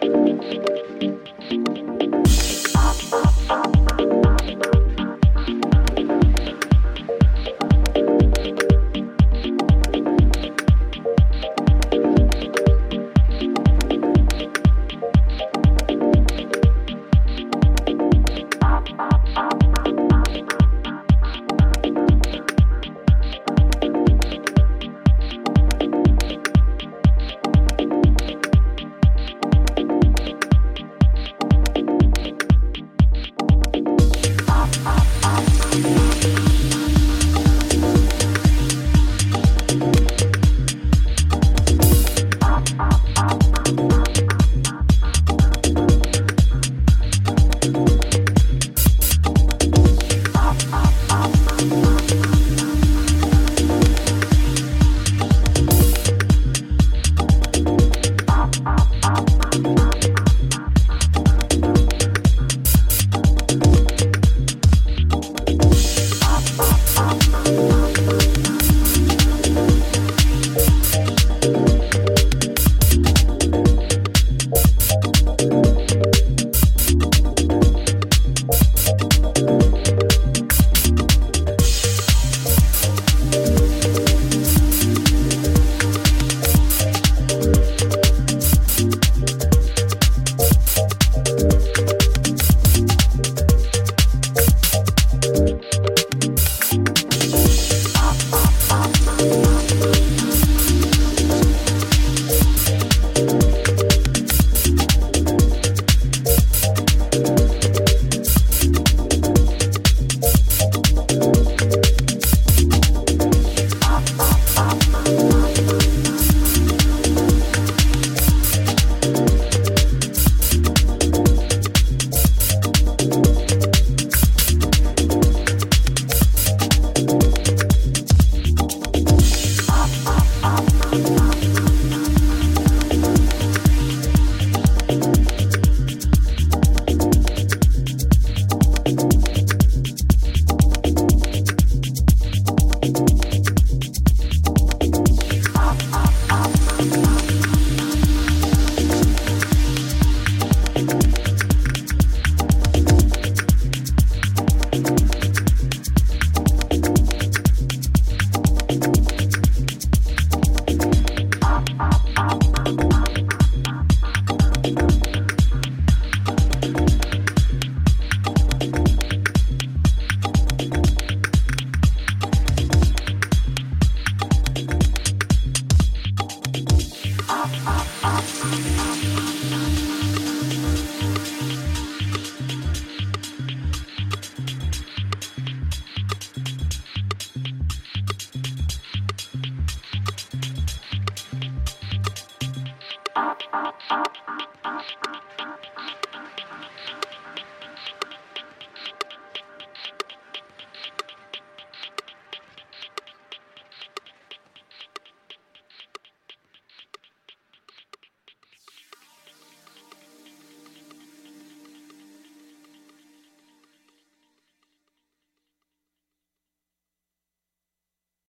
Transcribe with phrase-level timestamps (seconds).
[0.00, 0.66] すいま
[1.00, 1.29] せん。